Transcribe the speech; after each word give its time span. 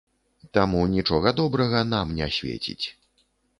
Таму 0.57 0.79
нічога 0.93 1.35
добрага 1.41 1.79
нам 1.93 2.17
не 2.23 2.33
свеціць. 2.41 2.83